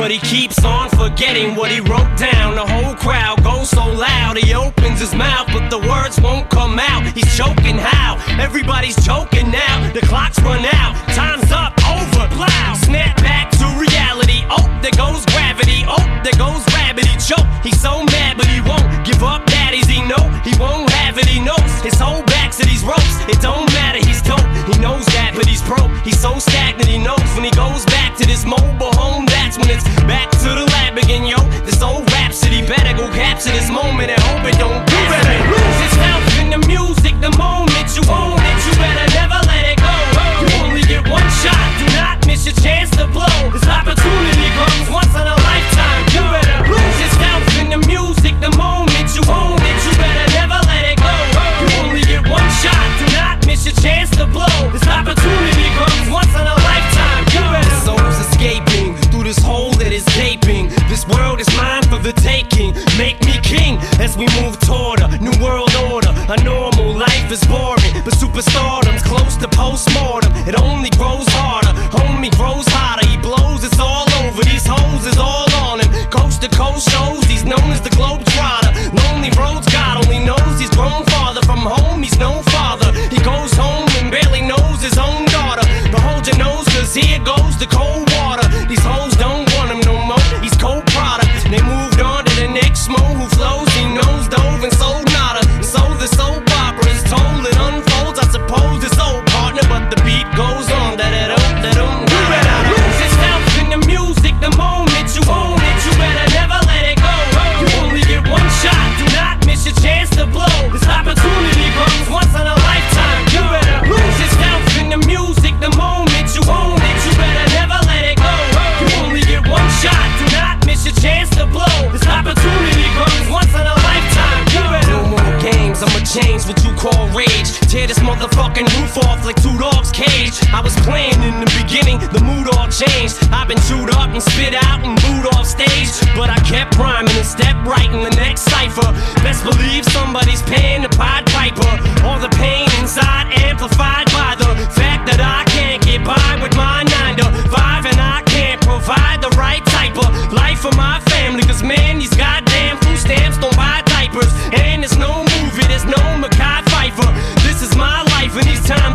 But 0.00 0.10
he 0.10 0.18
keeps 0.18 0.64
on 0.64 0.88
forgetting 0.88 1.54
what 1.56 1.70
he 1.70 1.80
wrote 1.80 2.16
down. 2.16 2.54
The 2.54 2.64
whole 2.64 2.94
crowd 2.94 3.44
goes 3.44 3.68
so 3.68 3.84
loud, 3.84 4.38
he 4.38 4.54
opens 4.54 4.98
his 4.98 5.14
mouth, 5.14 5.46
but 5.52 5.68
the 5.68 5.78
words 5.78 6.18
won't 6.18 6.48
come 6.48 6.78
out. 6.78 7.04
He's 7.12 7.36
choking 7.36 7.76
how? 7.76 8.16
Everybody's 8.40 8.96
choking 9.04 9.50
now. 9.50 9.92
The 9.92 10.00
clock's 10.00 10.40
run 10.40 10.64
out, 10.64 10.96
time's 11.12 11.52
up, 11.52 11.76
over, 11.84 12.26
plow. 12.32 12.72
Snap 12.80 13.14
back 13.18 13.50
to 13.60 13.66
reality. 13.76 14.40
Oh, 14.48 14.64
there 14.80 14.96
goes 14.96 15.26
gravity. 15.36 15.84
Oh, 15.86 16.00
there 16.24 16.38
goes 16.40 16.64
rabbit. 16.72 17.04
He 17.04 17.18
choke. 17.20 17.44
He's 17.62 17.78
so 17.78 18.02
mad, 18.04 18.38
but 18.38 18.46
he 18.46 18.62
won't 18.62 19.04
give 19.04 19.22
up. 19.22 19.44
Daddies, 19.44 19.86
he 19.86 20.00
know 20.08 20.24
he 20.40 20.56
won't 20.56 20.88
have 20.96 21.18
it. 21.18 21.26
He 21.26 21.44
knows 21.44 21.72
his 21.84 22.00
whole 22.00 22.22
back 22.24 22.52
to 22.56 22.64
these 22.64 22.82
ropes. 22.84 23.20
It 23.28 23.38
don't 23.42 23.68
matter. 23.76 24.00
He's 24.00 24.22
dope. 24.22 24.49
He 24.70 24.78
knows 24.78 25.04
that, 25.18 25.34
but 25.34 25.50
he's 25.50 25.62
broke. 25.66 25.90
He's 26.06 26.18
so 26.18 26.38
stagnant, 26.38 26.86
he 26.86 26.98
knows 26.98 27.26
when 27.34 27.42
he 27.42 27.50
goes 27.50 27.82
back 27.90 28.14
to 28.18 28.24
this 28.26 28.46
mobile 28.46 28.94
home. 28.94 29.26
That's 29.26 29.58
when 29.58 29.66
it's 29.66 29.82
back 30.06 30.30
to 30.46 30.48
the 30.54 30.62
lab 30.78 30.94
again, 30.94 31.26
yo. 31.26 31.42
This 31.66 31.82
old 31.82 32.06
rhapsody 32.14 32.62
better 32.62 32.94
go 32.94 33.10
capture 33.10 33.50
this 33.50 33.66
moment 33.66 34.14
and 34.14 34.20
hope 34.30 34.46
it 34.46 34.54
don't 34.62 34.86
do 34.86 35.00
it. 35.10 35.26
Lose 35.50 35.78
yourself 35.82 36.22
in 36.38 36.54
the 36.54 36.62
music 36.70 37.18
the 37.18 37.34
moment 37.34 37.86
you 37.98 38.06
own 38.06 38.38
it. 38.38 38.58
You 38.62 38.72
better 38.78 39.08
never 39.18 39.38
let 39.50 39.74
it 39.74 39.78
go. 39.82 39.94
You 40.38 40.46
only 40.62 40.86
get 40.86 41.02
one 41.10 41.26
shot, 41.42 41.66
do 41.82 41.86
not 41.98 42.22
miss 42.26 42.46
your 42.46 42.54
chance 42.54 42.94
to 42.94 43.10
blow. 43.10 43.59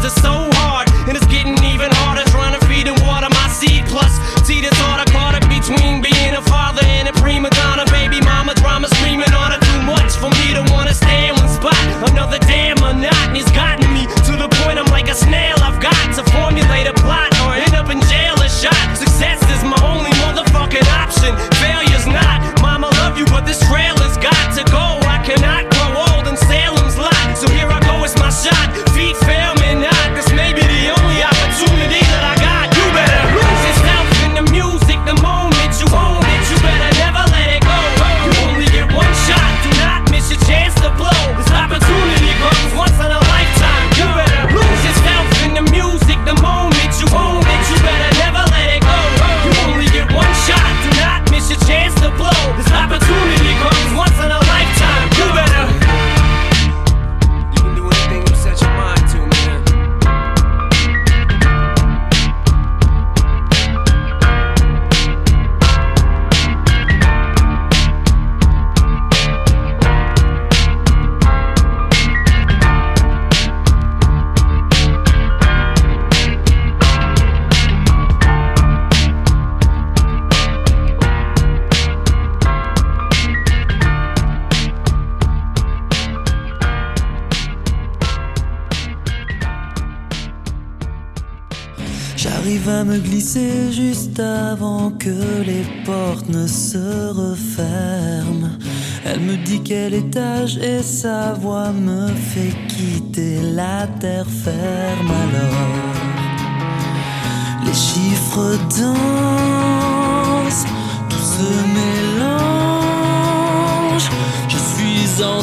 just 0.06 0.22
so 0.22 0.52
hard. 0.54 0.75
sa 101.05 101.34
voix 101.34 101.72
me 101.72 102.07
fait 102.31 102.55
quitter 102.67 103.35
la 103.59 103.85
terre 104.02 104.31
ferme 104.43 105.11
alors. 105.23 105.97
Les 107.66 107.78
chiffres 107.87 108.57
dansent, 108.79 110.66
tout 111.09 111.28
se 111.35 111.52
mélange. 111.78 112.47
Je 114.53 114.59
suis 114.72 115.07
en 115.23 115.41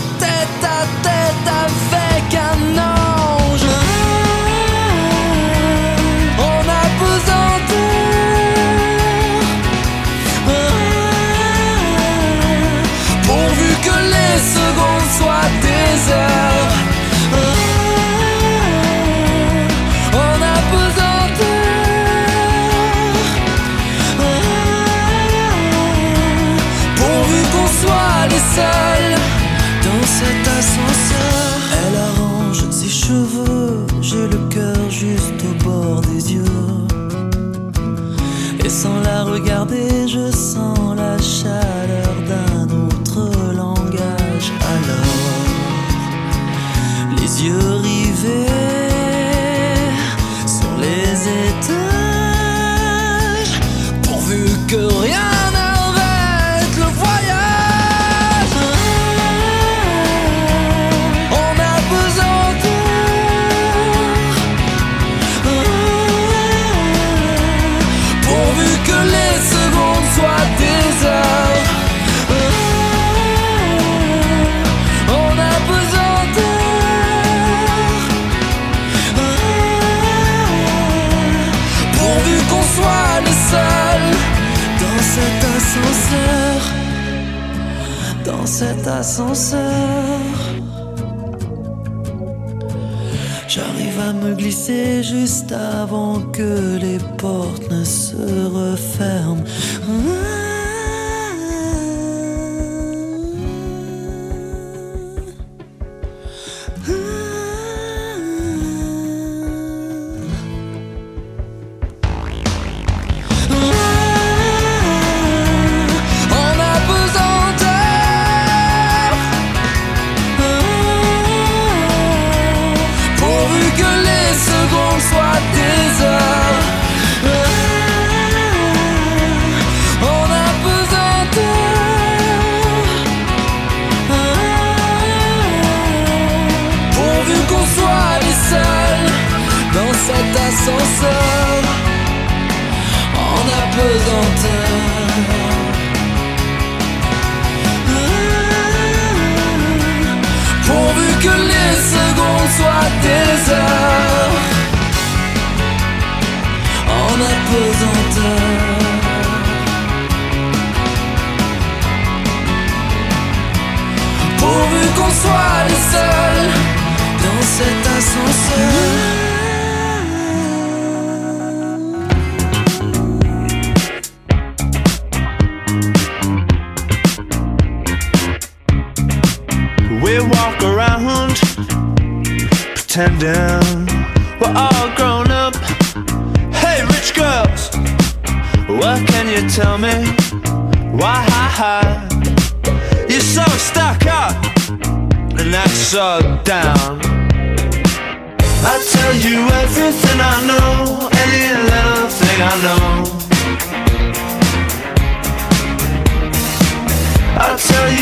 J'arrive 93.48 94.00
à 94.00 94.12
me 94.12 94.34
glisser 94.34 95.02
juste 95.02 95.52
avant 95.52 96.20
que 96.32 96.78
les 96.80 96.98
portes 97.18 97.70
ne 97.70 97.84
se 97.84 98.46
referment. 98.46 99.41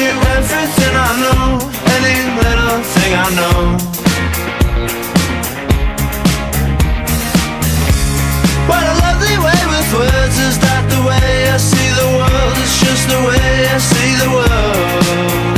everything 0.07 0.95
I 0.97 1.11
know, 1.23 1.59
any 1.97 2.17
little 2.41 2.81
thing 2.95 3.13
I 3.13 3.29
know. 3.39 3.61
What 8.69 8.83
a 8.83 8.95
lovely 9.05 9.37
way 9.47 9.61
with 9.73 9.89
words 9.93 10.39
is 10.39 10.59
that 10.65 10.85
the 10.89 11.01
way 11.09 11.51
I 11.51 11.57
see 11.59 11.89
the 12.01 12.09
world? 12.17 12.55
It's 12.65 12.81
just 12.81 13.09
the 13.09 13.21
way 13.29 13.67
I 13.69 13.79
see 13.79 14.11
the 14.23 14.31
world. 14.31 15.50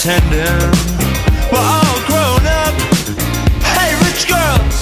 pretending 0.00 0.72
we're 1.52 1.60
all 1.60 2.00
grown 2.08 2.46
up. 2.64 2.74
Hey, 3.60 3.92
rich 4.00 4.24
girls, 4.32 4.76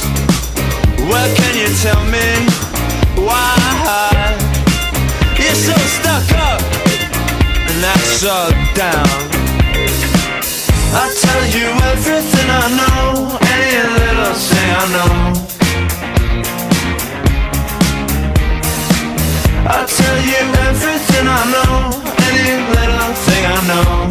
what 1.11 1.27
can 1.35 1.55
you 1.59 1.67
tell 1.83 2.05
me? 2.07 2.47
Why 3.27 3.51
you're 5.37 5.55
so 5.55 5.75
stuck 5.97 6.31
up 6.39 6.63
and 7.67 7.83
that's 7.83 8.23
all 8.25 8.51
down? 8.79 9.09
I'll 10.95 11.15
tell 11.27 11.45
you 11.51 11.67
everything 11.91 12.49
I 12.49 12.69
know, 12.79 13.39
any 13.43 13.83
little 13.99 14.35
thing 14.49 14.71
I 14.71 14.87
know. 14.95 15.15
I'll 19.67 19.89
tell 19.89 20.19
you 20.31 20.43
everything 20.69 21.27
I 21.27 21.43
know, 21.55 21.75
any 22.29 22.55
little 22.71 23.15
thing 23.27 23.45
I 23.47 23.67
know. 23.67 24.08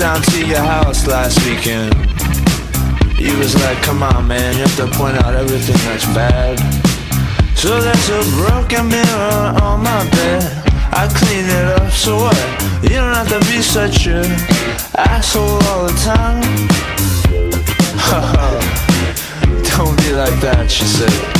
down 0.00 0.22
to 0.22 0.46
your 0.46 0.56
house 0.56 1.06
last 1.06 1.44
weekend. 1.44 1.94
You 3.20 3.36
was 3.36 3.54
like, 3.56 3.76
come 3.82 4.02
on 4.02 4.26
man, 4.26 4.54
you 4.54 4.62
have 4.62 4.76
to 4.76 4.86
point 4.96 5.14
out 5.22 5.34
everything 5.34 5.76
that's 5.84 6.06
bad. 6.14 6.58
So 7.54 7.78
there's 7.78 8.08
a 8.08 8.22
broken 8.40 8.88
mirror 8.88 9.60
on 9.60 9.82
my 9.82 10.08
bed. 10.08 10.42
I 10.92 11.06
clean 11.14 11.44
it 11.44 11.66
up, 11.78 11.92
so 11.92 12.16
what? 12.16 12.36
You 12.82 12.96
don't 12.96 13.14
have 13.14 13.28
to 13.28 13.40
be 13.40 13.60
such 13.60 14.06
a 14.06 14.24
asshole 14.96 15.62
all 15.68 15.84
the 15.84 15.92
time. 16.00 16.40
don't 19.76 19.96
be 19.98 20.12
like 20.14 20.40
that, 20.40 20.70
she 20.70 20.84
said. 20.84 21.39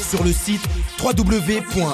Sur 0.00 0.24
le 0.24 0.32
site 0.32 0.62
www.rvvs.fr. 1.02 1.92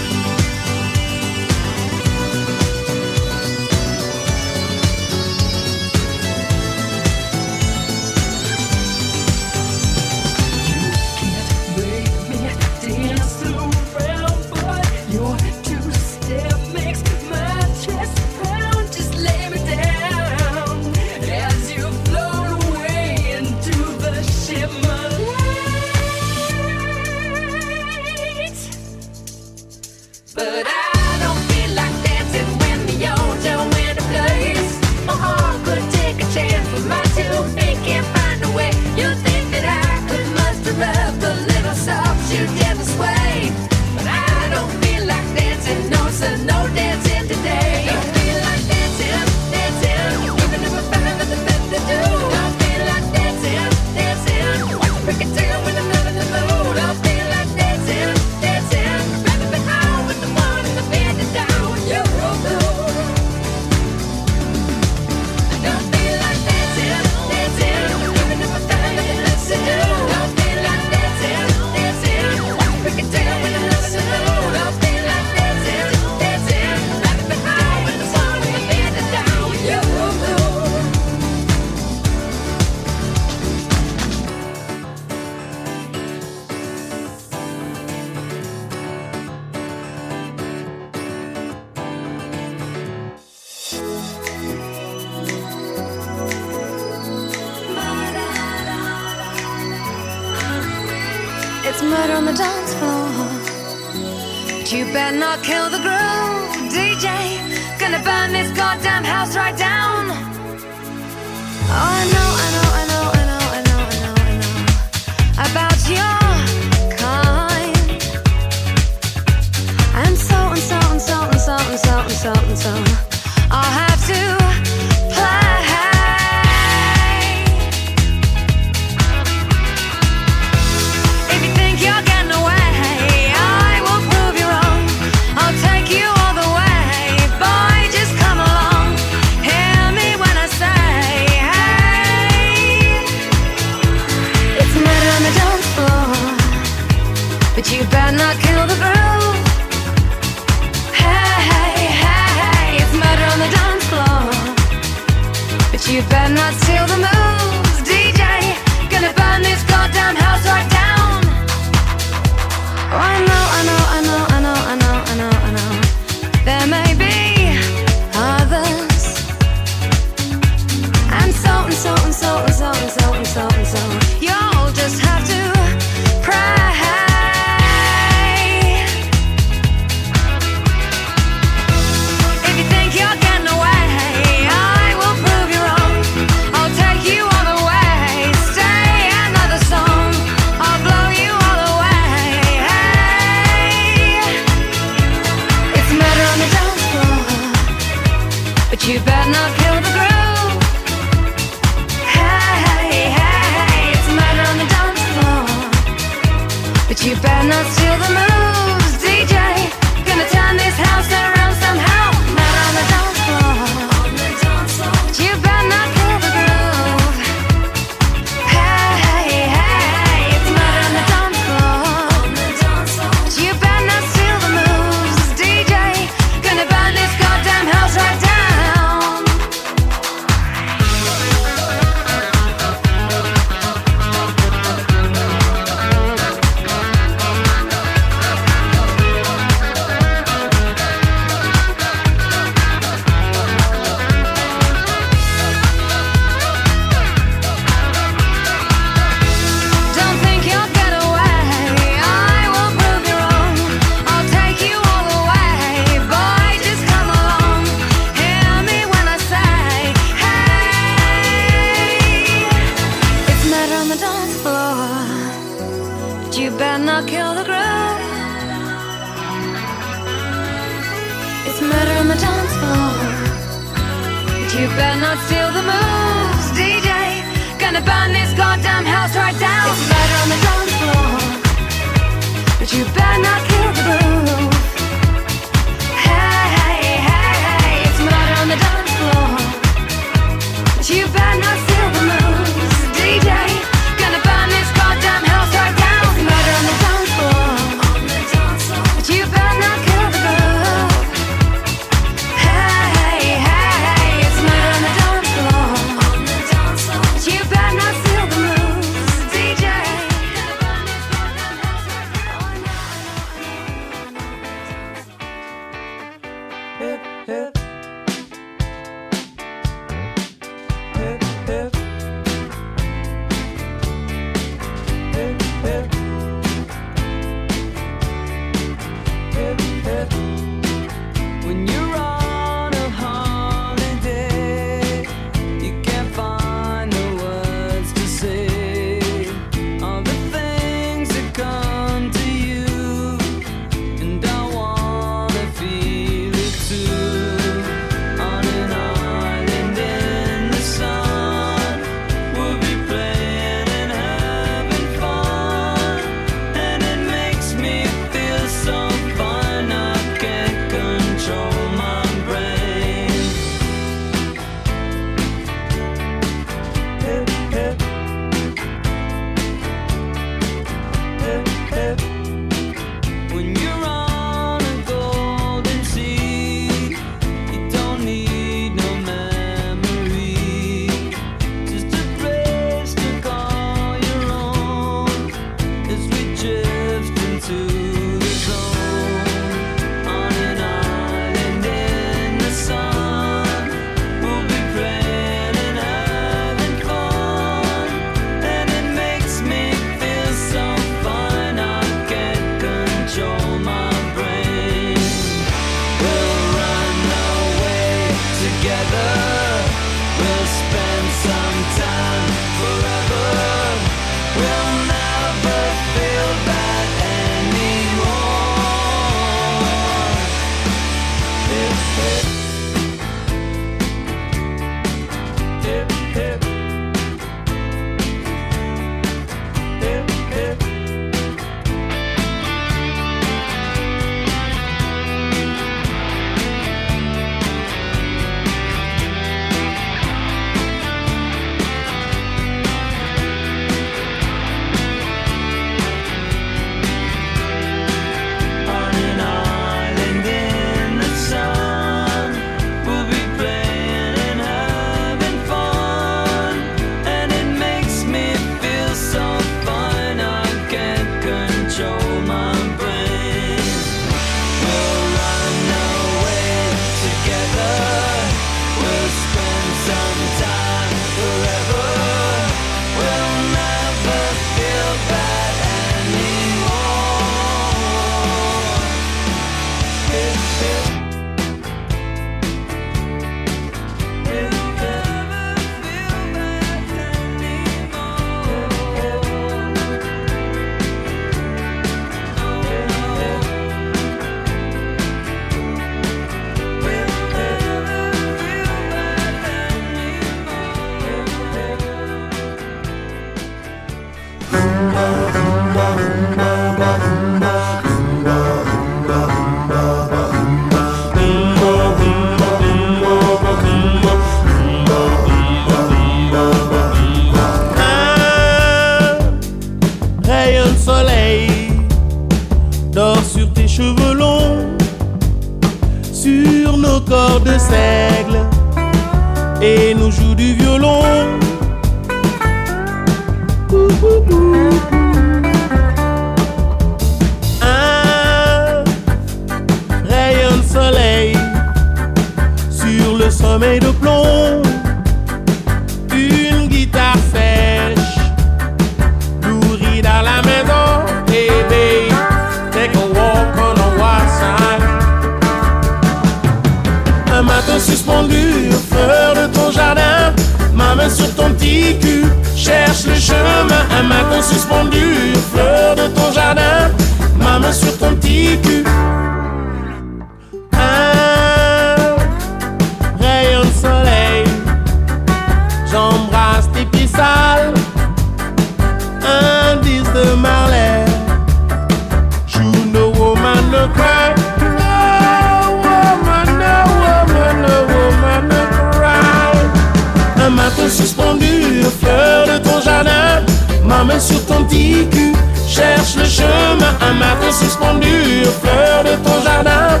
chemin, 596.28 596.92
un 597.00 597.14
matin 597.14 597.50
suspendu 597.50 598.42
aux 598.44 598.56
fleurs 598.60 599.04
de 599.04 599.14
ton 599.24 599.42
jardin, 599.42 600.00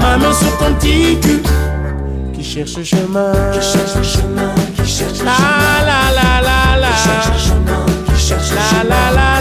ma 0.00 0.16
main 0.16 0.32
sur 0.32 0.56
ton 0.58 0.74
petit 0.74 1.18
cul. 1.20 1.42
Qui 2.34 2.44
cherche 2.44 2.76
le 2.76 2.84
chemin, 2.84 3.32
qui 3.52 3.60
cherche 3.60 3.94
le 3.96 4.02
chemin, 4.02 4.50
qui 4.76 4.86
cherche 4.86 5.18
le 5.20 5.24
la 5.24 5.32
chemin, 5.32 5.78
la 5.88 6.00
la 6.18 6.28
la 6.48 6.80
la, 6.80 6.88
qui 6.88 7.02
cherche 7.08 7.30
le 7.32 7.38
chemin, 7.46 7.86
qui 8.06 8.20
cherche 8.20 8.50
le 8.50 8.56
la 8.56 8.62
chemin, 8.62 8.84
la 8.84 9.10
la 9.10 9.20
la 9.20 9.28
la 9.34 9.37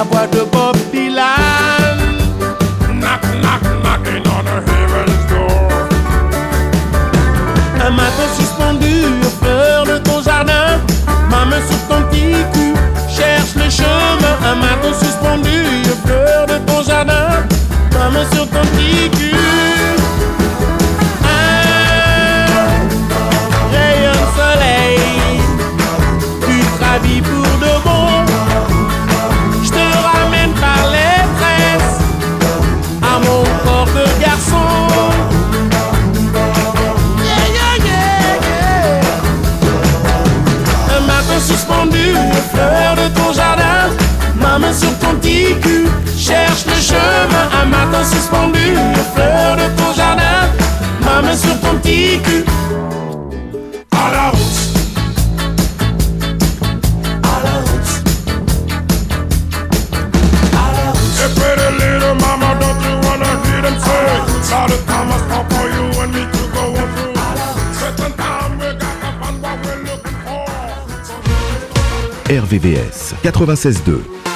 la 0.00 0.04
voix 0.04 0.26
de 0.28 0.40
Bob 0.50 0.76
Dylan. 0.92 1.98
Knock, 3.00 3.22
knock, 3.42 3.62
knocking 3.82 4.24
on 4.34 4.44
the 4.48 4.56
heaven's 4.68 5.24
door. 5.30 5.72
Un 7.84 7.90
matin 7.90 8.28
suspendu 8.38 8.94
aux 9.26 9.44
fleurs 9.44 9.84
de 9.84 9.98
ton 9.98 10.22
jardin, 10.22 10.80
ma 11.30 11.44
main 11.44 11.60
sur 11.68 11.80
ton 11.88 12.02
petit 12.08 12.32
cul, 12.52 12.74
cherche 13.14 13.54
le 13.56 13.68
chemin. 13.68 14.34
Un 14.50 14.56
matin 14.66 14.92
suspendu 14.98 15.58
aux 15.92 16.06
fleurs 16.06 16.46
de 16.46 16.58
ton 16.66 16.82
jardin, 16.82 17.28
ma 17.92 18.08
main 18.10 18.24
sur 18.32 18.48
ton 18.48 18.62
petit 18.72 19.10
cul. 19.18 19.49
Matin 47.90 48.04
suspendu, 48.04 48.58
aux 48.58 49.14
fleurs 49.14 49.56
de 49.56 49.66
ton 49.76 49.92
jardin, 49.94 50.48
ma 51.04 51.22
main 51.22 51.36
sur 51.36 51.58
ton 51.60 51.74
petit 51.78 52.20
cul. 52.22 52.44
À 53.92 54.10
la 54.12 54.30
route. 54.30 54.40
À 57.22 57.42
la 57.44 57.54
route. 57.66 57.92
À 60.52 60.66
la 60.76 60.90
route. 60.92 61.18
Hey, 61.18 61.30
pretty 61.34 61.68
little 61.78 62.14
mama, 62.14 62.50
don't 62.60 62.80
you 62.82 62.94
wanna 63.06 63.30
hear 63.46 63.62
them 63.62 63.76
say? 63.80 63.88
Time 64.48 65.46
for 65.48 65.66
you 65.68 65.84
and 66.02 66.10
me 66.12 66.22
to 66.32 66.42
go 66.54 66.62
on 66.80 66.88
through. 66.94 67.14
Certain 67.78 68.12
time 68.16 68.52
we 68.58 68.66
got 68.78 68.94
to 69.00 69.10
find 69.20 69.36
what 69.42 69.56
we're 69.64 69.82
looking 69.84 70.18
for. 70.24 70.46
RVVS 72.28 73.14
96.2. 73.22 74.29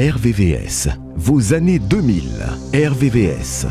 RVVS, 0.00 0.88
vos 1.14 1.52
années 1.52 1.78
2000. 1.78 2.22
RVVS. 2.72 3.66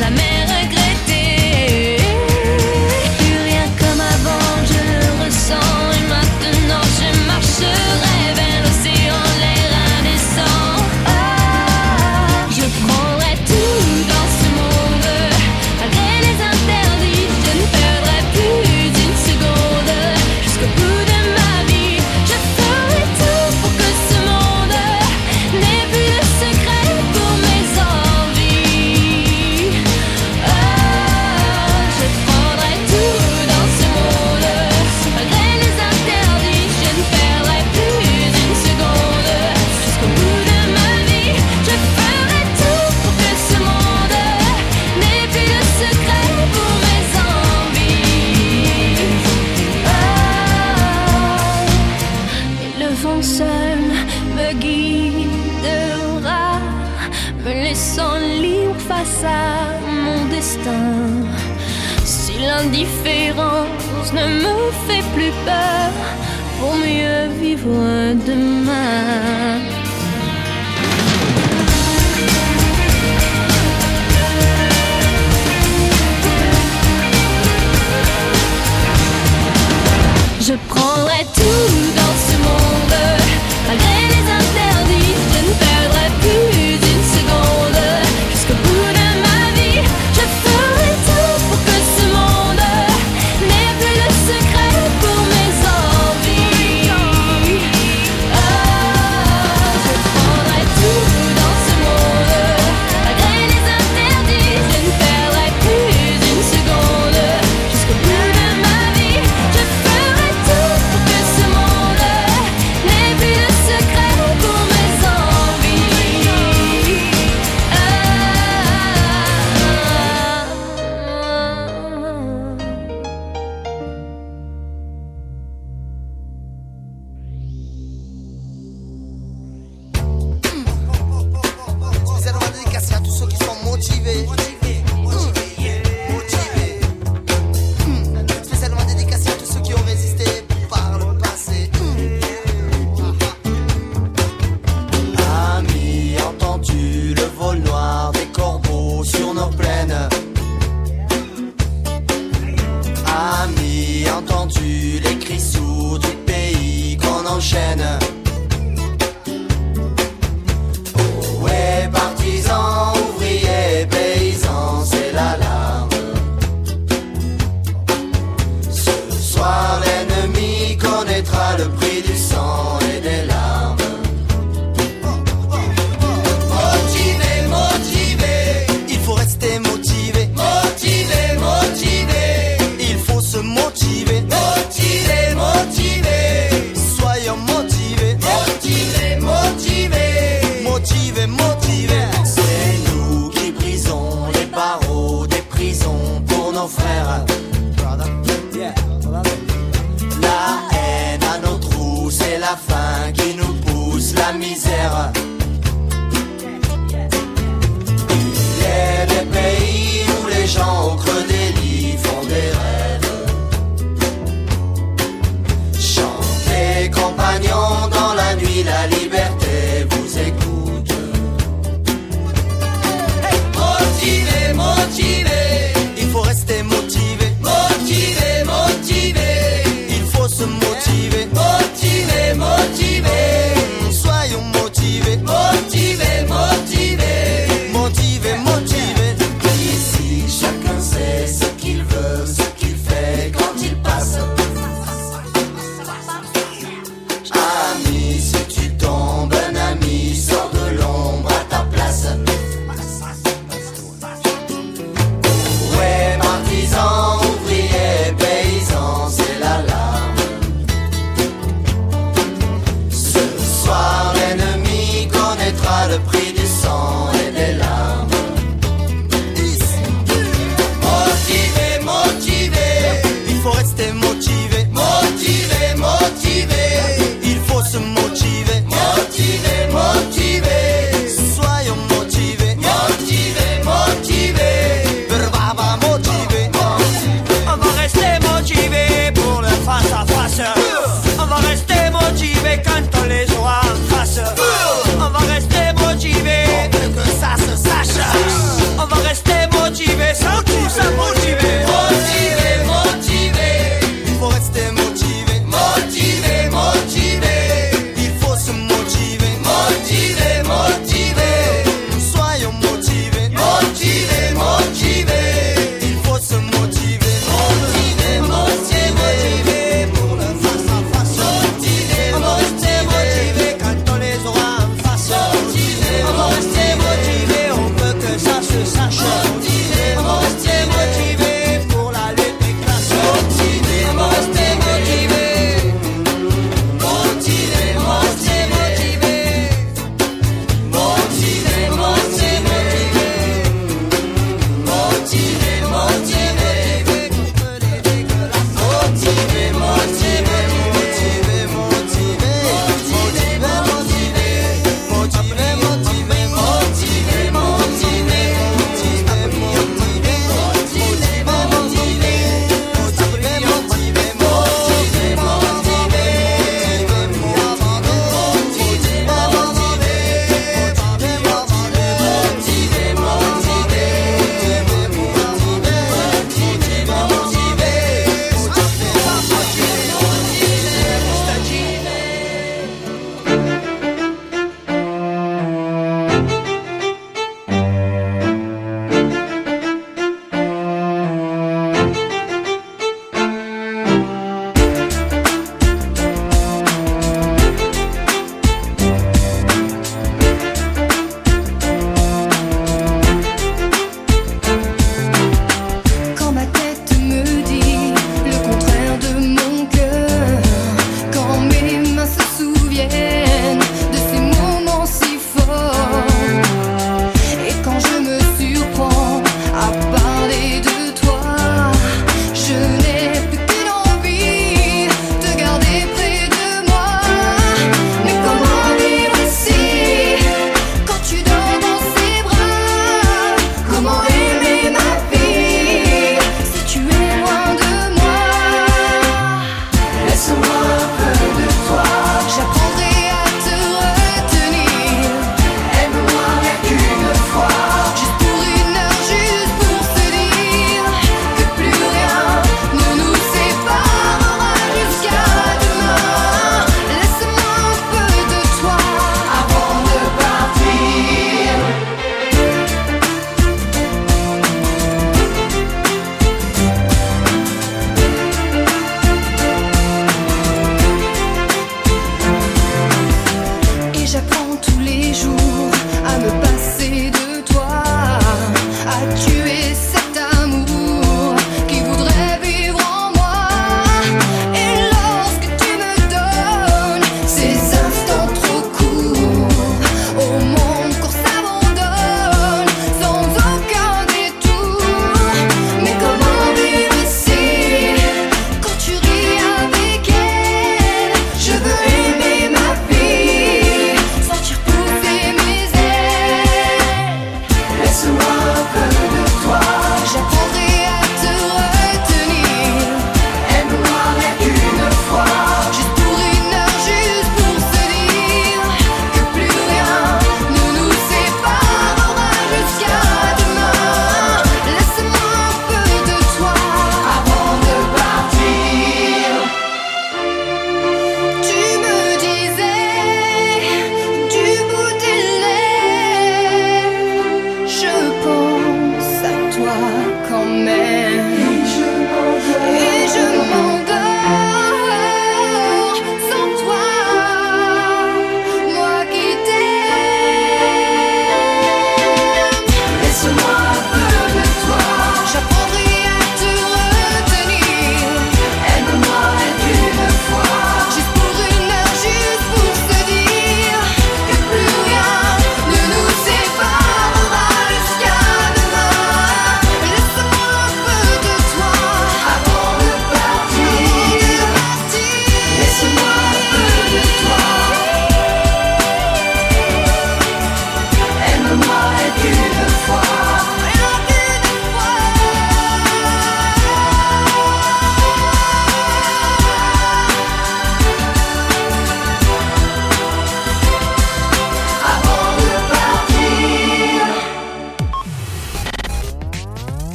cause 0.00 0.12
I 0.12 0.14
met 0.14 0.29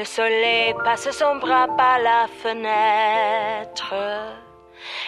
Le 0.00 0.06
soleil 0.06 0.72
passe 0.82 1.10
son 1.10 1.36
bras 1.36 1.68
par 1.76 1.98
la 1.98 2.26
fenêtre. 2.42 3.94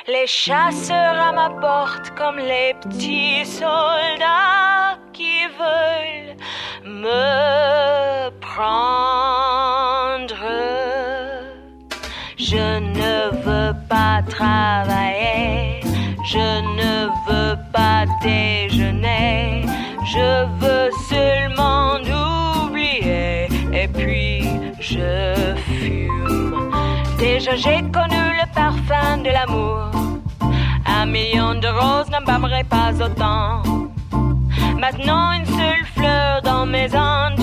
Les 0.07 0.27
chasseurs 0.27 1.19
à 1.29 1.33
ma 1.33 1.49
porte 1.49 2.11
comme 2.15 2.37
les 2.37 2.75
petits 2.75 3.47
soldats 3.47 4.99
qui 5.15 5.47
veulent 5.61 6.37
me 6.85 8.29
prendre. 8.41 8.75
Je 12.37 12.79
ne 12.99 13.31
veux 13.47 13.73
pas 13.89 14.21
travailler, 14.29 15.81
je 16.27 16.49
ne 16.81 17.07
veux 17.27 17.57
pas 17.73 18.05
déjeuner, 18.23 19.65
je 20.15 20.45
veux 20.61 20.91
seulement 21.09 21.42
je 24.93 25.55
fume. 25.67 26.61
Déjà 27.19 27.57
j'ai 27.57 27.81
connu 27.97 28.23
le 28.41 28.47
parfum 28.55 29.19
de 29.19 29.31
l'amour. 29.31 29.91
Un 30.87 31.07
million 31.07 31.55
de 31.55 31.69
roses 31.69 32.11
n'embaumerait 32.11 32.69
pas 32.77 32.91
autant. 33.07 33.63
Maintenant 34.79 35.33
une 35.33 35.47
seule 35.47 35.87
fleur 35.97 36.43
dans 36.43 36.67
mes 36.67 36.89
anges 36.95 37.42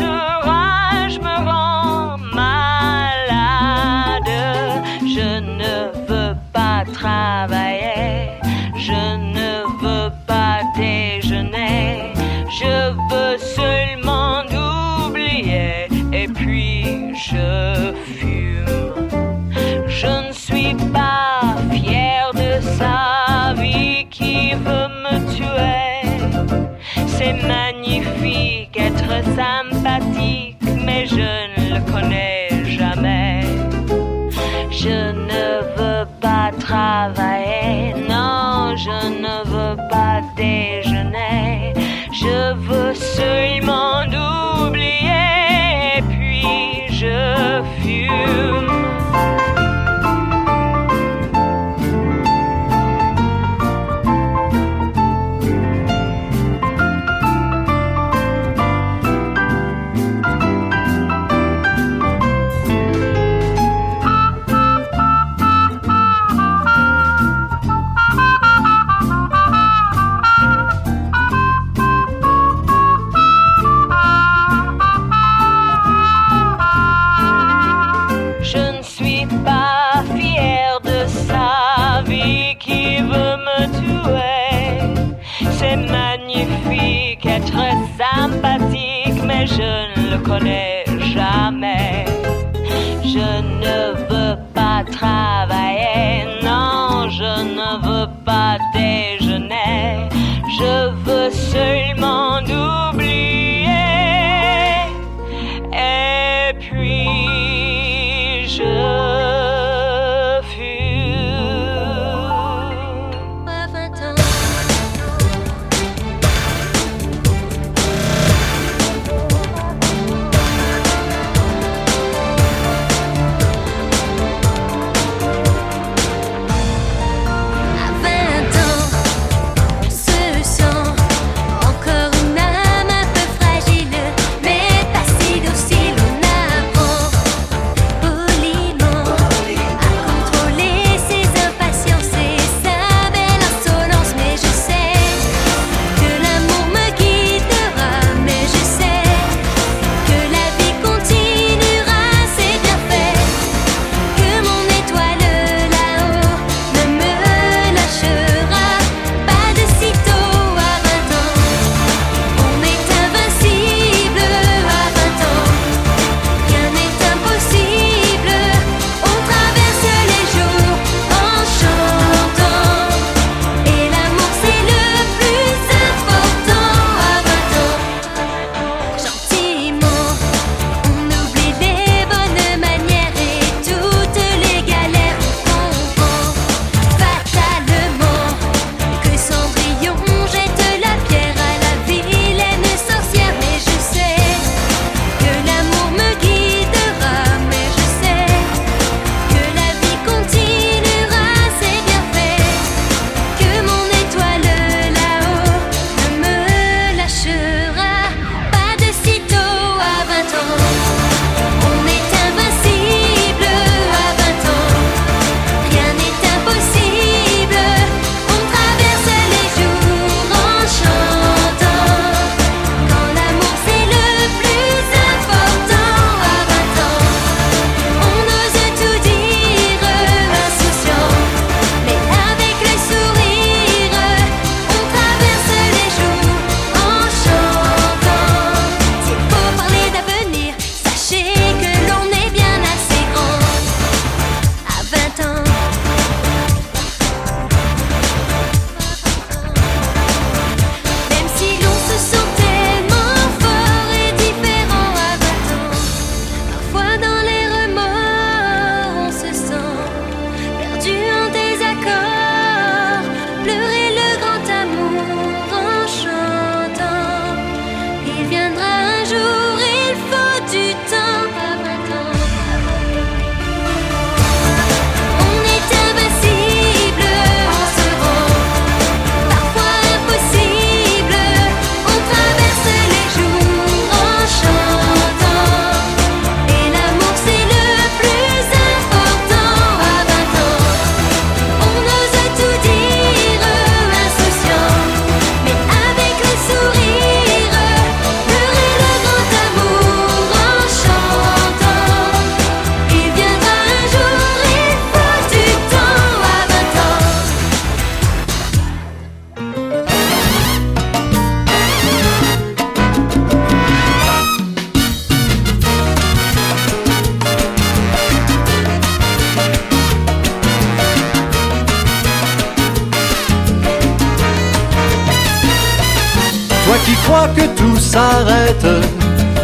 crois 327.03 327.27
que 327.35 327.45
tout 327.55 327.77
s'arrête 327.77 328.67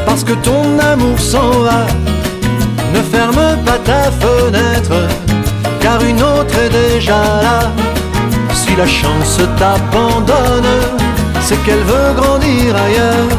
parce 0.05 0.23
que 0.23 0.33
ton 0.33 0.79
amour 0.79 1.19
s'en 1.19 1.49
va, 1.61 1.85
ne 2.93 3.01
ferme 3.01 3.57
pas 3.65 3.79
ta 3.83 4.11
fenêtre, 4.11 4.97
car 5.79 6.01
une 6.03 6.21
autre 6.21 6.55
est 6.59 6.69
déjà 6.69 7.17
là. 7.41 7.59
Si 8.53 8.75
la 8.75 8.87
chance 8.87 9.39
t'abandonne, 9.57 10.75
c'est 11.41 11.61
qu'elle 11.63 11.83
veut 11.83 12.13
grandir 12.15 12.75
ailleurs. 12.75 13.37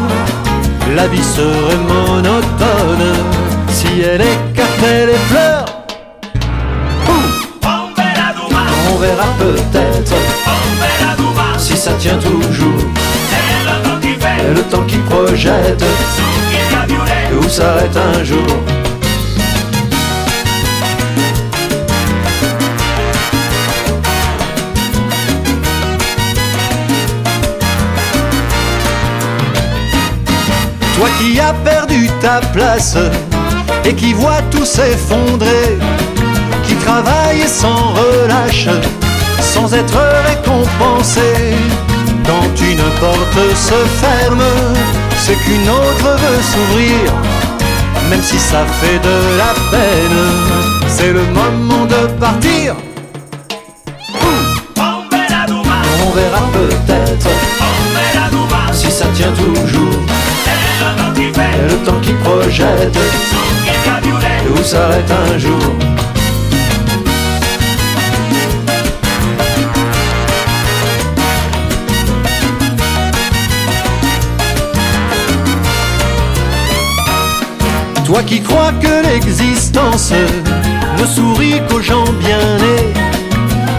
La 0.94 1.07
vie 1.09 1.24
serait 1.24 1.82
monotone 1.88 3.12
si 3.70 3.88
elle 4.02 4.20
écartait 4.20 5.07
les 5.07 5.20
fleurs. 5.28 5.64
On 8.92 8.98
verra 8.98 9.28
peut-être 9.38 10.14
si 11.59 11.76
ça 11.76 11.92
tient 11.94 12.18
toujours. 12.18 13.16
Le 14.45 14.62
temps 14.70 14.84
qui 14.87 14.99
projette 14.99 15.84
où 17.39 17.49
s'arrête 17.49 17.97
un 17.97 18.24
jour. 18.24 18.47
Toi 30.97 31.09
qui 31.18 31.41
as 31.41 31.53
perdu 31.64 32.09
ta 32.20 32.41
place 32.53 32.97
et 33.84 33.95
qui 33.95 34.12
vois 34.12 34.41
tout 34.51 34.64
s'effondrer, 34.64 35.78
qui 36.66 36.74
travaille 36.76 37.47
sans 37.47 37.93
relâche, 37.93 38.68
sans 39.41 39.72
être 39.74 39.99
récompensé. 40.28 41.57
Quand 42.27 42.61
une 42.61 42.83
porte 43.01 43.55
se 43.55 43.74
ferme, 44.01 44.43
c'est 45.16 45.37
qu'une 45.37 45.68
autre 45.68 46.16
veut 46.22 46.43
s'ouvrir, 46.43 47.12
même 48.11 48.22
si 48.22 48.39
ça 48.39 48.64
fait 48.81 48.99
de 48.99 49.39
la 49.39 49.55
peine. 49.70 50.20
C'est 50.89 51.12
le 51.12 51.24
moment 51.27 51.87
de 51.87 52.07
partir. 52.18 52.74
On 54.77 56.11
verra 56.11 56.43
peut-être 56.53 57.29
si 58.72 58.91
ça 58.91 59.07
tient 59.14 59.33
toujours. 59.33 60.01
Le 61.68 61.77
temps 61.85 62.01
qui 62.01 62.12
projette 62.12 62.99
où 64.53 64.62
s'arrête 64.62 65.11
un 65.11 65.39
jour. 65.39 65.95
Toi 78.07 78.22
qui 78.22 78.40
crois 78.40 78.70
que 78.80 79.04
l'existence 79.04 80.12
ne 80.96 81.04
sourit 81.04 81.61
qu'aux 81.68 81.80
gens 81.80 82.04
bien 82.20 82.38
nés, 82.38 82.92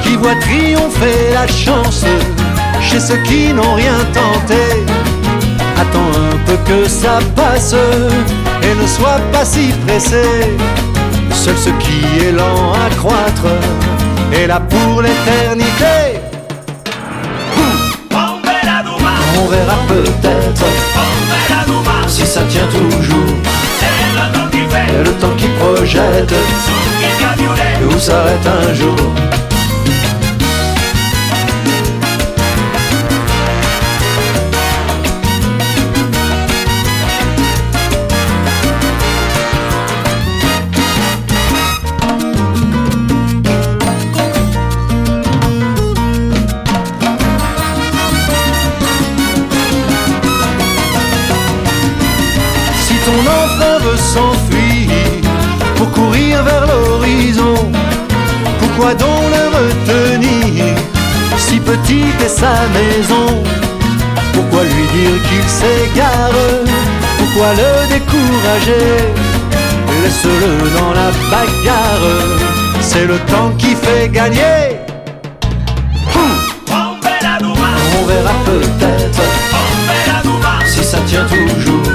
qui 0.03 0.17
voient 0.17 0.35
triompher 0.41 1.31
la 1.33 1.47
chance 1.47 2.03
chez 2.81 2.99
ceux 2.99 3.21
qui 3.23 3.53
n'ont 3.53 3.75
rien 3.75 3.97
tenté. 4.13 4.83
Attends 5.79 6.11
un 6.29 6.37
peu 6.45 6.57
que 6.65 6.89
ça 6.89 7.19
passe 7.37 7.73
et 8.63 8.75
ne 8.75 8.85
sois 8.85 9.21
pas 9.31 9.45
si 9.45 9.69
pressé. 9.85 10.23
Seul 11.31 11.57
ce 11.57 11.69
qui 11.69 12.25
est 12.25 12.33
lent 12.33 12.73
à 12.73 12.93
croître 12.95 13.47
est 14.33 14.47
là 14.47 14.59
pour 14.59 15.01
l'éternité. 15.03 16.19
On 18.11 19.47
verra 19.47 19.77
peut-être 19.87 20.65
si 22.09 22.25
ça 22.25 22.41
tient 22.49 22.67
toujours. 22.67 23.56
Et 24.89 25.03
le 25.03 25.11
temps 25.19 25.35
qui 25.37 25.47
projette 25.59 26.33
où 27.85 27.99
s'arrête 27.99 28.47
un 28.47 28.73
jour. 28.73 28.95
Pourquoi 58.87 59.05
donc 59.05 59.23
le 59.31 59.43
retenir 59.57 60.75
Si 61.37 61.59
petite 61.59 62.21
est 62.21 62.29
sa 62.29 62.53
maison, 62.73 63.43
pourquoi 64.33 64.63
lui 64.63 64.87
dire 64.93 65.21
qu'il 65.27 65.49
s'égare? 65.49 66.31
Pourquoi 67.17 67.53
le 67.53 67.93
décourager? 67.93 69.13
Laisse-le 70.03 70.79
dans 70.79 70.93
la 70.93 71.11
bagarre, 71.29 72.07
c'est 72.81 73.05
le 73.05 73.17
temps 73.19 73.51
qui 73.57 73.75
fait 73.75 74.09
gagner. 74.09 74.77
On 77.99 78.05
verra 78.05 78.33
peut-être 78.45 79.23
si 80.65 80.83
ça 80.83 80.99
tient 81.07 81.25
toujours. 81.25 81.93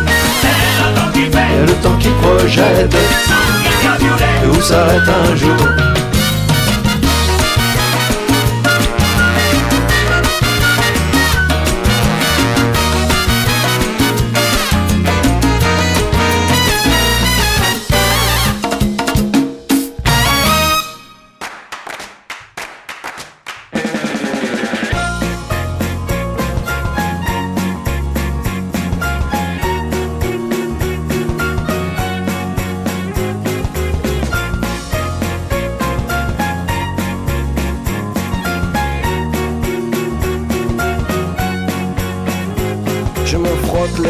Et 1.14 1.66
le 1.66 1.74
temps 1.74 1.96
qui 1.98 2.08
projette 2.20 2.96
où 4.50 4.60
s'arrête 4.60 5.08
un 5.08 5.36
jour? 5.36 5.91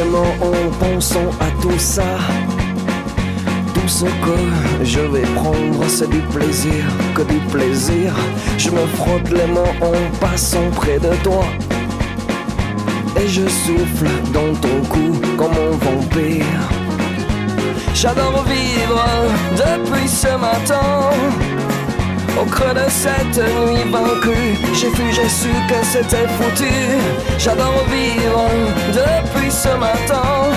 Mains 0.00 0.34
en 0.40 0.70
pensant 0.84 1.30
à 1.40 1.50
tout 1.60 1.78
ça. 1.78 2.18
Tout 3.74 3.88
ce 3.88 4.04
que 4.04 4.84
je 4.84 5.00
vais 5.00 5.26
prendre, 5.34 5.84
c'est 5.88 6.08
du 6.08 6.20
plaisir, 6.34 6.84
que 7.14 7.22
du 7.22 7.38
plaisir. 7.50 8.14
Je 8.58 8.70
me 8.70 8.86
frotte 8.96 9.30
les 9.30 9.46
mains 9.46 9.74
en 9.80 10.18
passant 10.20 10.70
près 10.74 10.98
de 10.98 11.14
toi. 11.22 11.44
Et 13.20 13.28
je 13.28 13.46
souffle 13.48 14.08
dans 14.32 14.54
ton 14.60 14.80
cou 14.88 15.12
comme 15.36 15.52
un 15.52 15.76
vampire. 15.84 16.62
J'adore 17.94 18.44
vivre 18.44 19.04
depuis 19.56 20.08
ce 20.08 20.36
matin. 20.38 21.10
Au 22.40 22.44
creux 22.44 22.74
de 22.74 22.88
cette 22.88 23.36
nuit 23.36 23.84
vaincue, 23.90 24.56
j'ai 24.74 24.88
vu, 24.88 25.12
j'ai 25.12 25.28
su 25.28 25.50
que 25.68 25.84
c'était 25.84 26.26
foutu. 26.38 26.72
J'adore 27.38 27.84
vivre 27.90 28.48
depuis 28.92 29.50
ce 29.50 29.68
matin. 29.68 30.50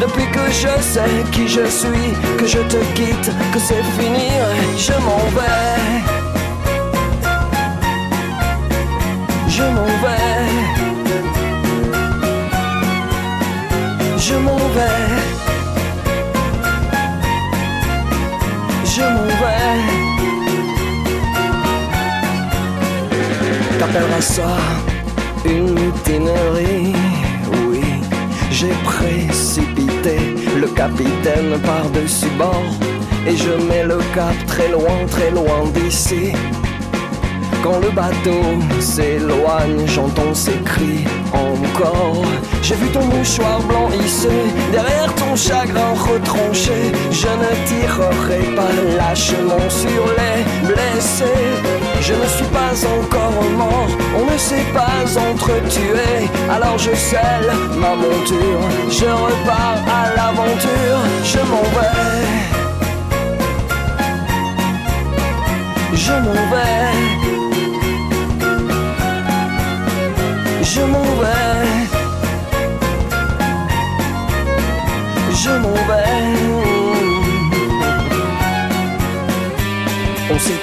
Depuis 0.00 0.26
que 0.30 0.50
je 0.50 0.82
sais 0.82 1.24
qui 1.30 1.46
je 1.46 1.66
suis, 1.66 2.12
que 2.38 2.46
je 2.46 2.58
te 2.58 2.78
quitte, 2.94 3.30
que 3.52 3.58
c'est 3.58 3.82
fini, 3.98 4.30
je 4.76 4.92
m'en 4.92 5.24
vais. 5.36 6.20
Je 9.48 9.62
m'en 9.62 9.92
vais. 10.02 10.80
Je 14.16 14.34
m'en 14.34 14.56
vais. 14.56 15.30
Je 18.84 19.02
m'en 19.02 19.26
vais. 19.26 19.99
T'appelleras 23.80 24.20
ça 24.20 24.58
une 25.46 25.70
mutinerie, 25.70 26.92
oui. 27.70 27.80
J'ai 28.50 28.74
précipité 28.84 30.18
le 30.60 30.66
capitaine 30.66 31.58
par-dessus 31.64 32.28
bord 32.36 32.74
et 33.26 33.34
je 33.34 33.52
mets 33.68 33.84
le 33.84 33.96
cap 34.14 34.34
très 34.46 34.68
loin, 34.68 35.06
très 35.10 35.30
loin 35.30 35.64
d'ici. 35.72 36.32
Quand 37.62 37.78
le 37.80 37.90
bateau 37.90 38.42
s'éloigne, 38.80 39.86
j'entends 39.86 40.34
ses 40.34 40.58
cris 40.62 41.06
encore. 41.32 42.22
J'ai 42.62 42.74
vu 42.74 42.88
ton 42.88 43.04
mouchoir 43.04 43.62
blanc 43.62 43.88
hissé 44.04 44.28
derrière 44.72 45.14
ton 45.14 45.34
chagrin 45.34 45.94
retranché. 45.94 46.92
Je 47.10 47.28
ne 47.28 47.66
tirerai 47.66 48.54
pas 48.54 48.72
lâchement 48.98 49.70
sur 49.70 50.04
les 50.18 50.68
blessés. 50.68 51.89
Je 52.02 52.14
ne 52.14 52.26
suis 52.26 52.46
pas 52.46 52.72
encore 52.96 53.44
mort, 53.56 53.88
on 54.18 54.24
ne 54.32 54.38
s'est 54.38 54.66
pas 54.72 55.04
entretué. 55.30 56.28
Alors 56.50 56.78
je 56.78 56.94
scelle 56.94 57.52
ma 57.78 57.94
monture, 57.94 58.62
je 58.88 59.04
repars 59.04 59.82
à 59.98 60.14
l'aventure, 60.16 61.00
je 61.24 61.38
m'en 61.50 61.62
vais. 61.76 62.40
Je 65.94 66.12
m'en 66.12 66.42
vais. 66.52 67.20
Je 70.62 70.80
m'en 70.80 71.02
vais. 71.20 71.60
Je 75.42 75.50
m'en 75.50 75.74
vais. 75.88 76.09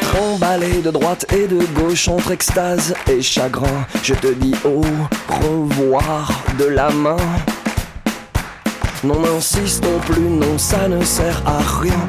Tremballé 0.09 0.81
de 0.81 0.89
droite 0.89 1.25
et 1.33 1.47
de 1.47 1.59
gauche 1.75 2.07
entre 2.07 2.31
extase 2.31 2.93
et 3.11 3.21
chagrin. 3.21 3.85
Je 4.03 4.13
te 4.13 4.27
dis 4.27 4.55
au 4.63 4.81
revoir 5.27 6.31
de 6.57 6.65
la 6.65 6.89
main. 6.91 7.17
Non, 9.03 9.19
n'insistons 9.19 9.99
plus, 10.05 10.21
non, 10.21 10.57
ça 10.57 10.87
ne 10.87 11.03
sert 11.03 11.41
à 11.45 11.59
rien. 11.81 12.07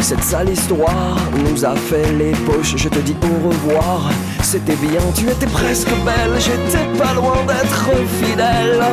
Cette 0.00 0.22
sale 0.22 0.48
histoire 0.50 1.16
nous 1.44 1.64
a 1.64 1.74
fait 1.74 2.12
les 2.12 2.32
poches, 2.46 2.76
je 2.76 2.88
te 2.88 3.00
dis 3.00 3.16
au 3.22 3.48
revoir. 3.48 4.08
C'était 4.40 4.76
bien, 4.76 5.00
tu 5.16 5.28
étais 5.28 5.46
presque 5.46 5.90
belle, 6.04 6.38
j'étais 6.38 6.86
pas 6.96 7.14
loin 7.14 7.36
d'être 7.48 7.90
fidèle. 8.22 8.84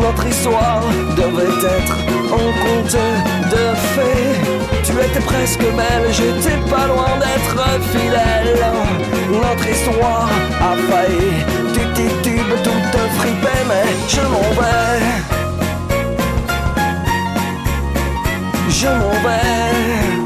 Notre 0.00 0.26
histoire 0.26 0.82
devait 1.16 1.66
être 1.78 1.96
un 2.32 2.52
conte 2.62 2.96
de 3.50 3.74
fées. 3.92 4.81
Tu 5.02 5.08
étais 5.08 5.20
presque 5.20 5.58
belle, 5.58 6.12
j'étais 6.12 6.58
pas 6.70 6.86
loin 6.86 7.18
d'être 7.18 7.80
fidèle. 7.90 8.56
Notre 9.32 9.68
histoire 9.68 10.30
a 10.60 10.76
failli, 10.76 11.44
tu 11.74 11.80
titubes 11.92 12.62
toute 12.62 13.00
fripée, 13.18 13.64
mais 13.66 13.88
je 14.08 14.20
m'en 14.20 14.50
vais. 14.60 15.00
Je 18.68 18.86
m'en 18.86 19.28
vais. 19.28 20.21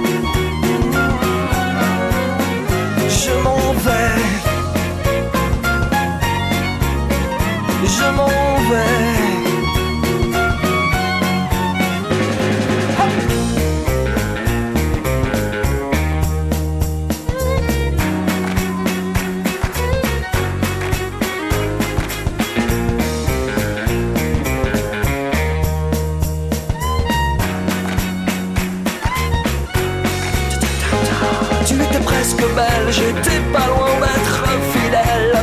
J'étais 32.91 33.41
pas 33.53 33.67
loin 33.67 33.93
d'être 34.01 34.45
fidèle. 34.73 35.39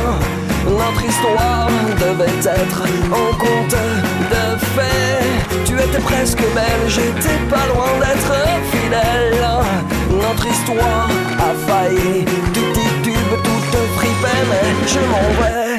Notre 0.66 1.04
histoire 1.04 1.68
devait 2.00 2.38
être 2.38 2.82
un 2.82 3.38
conte 3.38 3.76
de 4.32 4.44
fées. 4.74 5.64
Tu 5.64 5.74
étais 5.74 6.02
presque 6.02 6.42
belle, 6.54 6.88
j'étais 6.88 7.38
pas 7.50 7.66
loin 7.72 7.90
d'être 8.00 8.34
fidèle. 8.72 9.46
Notre 10.10 10.46
histoire 10.46 11.08
a 11.38 11.54
failli, 11.66 12.24
tout 12.52 12.72
titube, 12.72 13.42
toute 13.42 13.78
fripée, 13.96 14.42
mais 14.50 14.88
je 14.88 15.00
m'en 15.00 15.42
vais. 15.42 15.63